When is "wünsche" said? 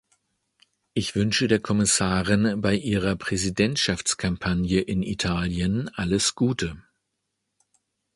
1.13-1.47